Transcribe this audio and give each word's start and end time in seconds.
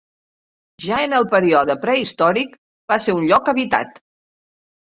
Ja 0.85 1.01
en 1.07 1.13
el 1.17 1.27
període 1.33 1.75
prehistòric 1.85 2.57
va 2.95 2.99
ser 3.09 3.17
un 3.21 3.31
lloc 3.31 3.55
habitat. 3.57 4.05